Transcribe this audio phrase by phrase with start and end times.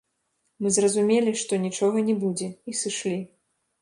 [0.61, 3.17] Мы зразумелі, што нічога не будзе, і сышлі.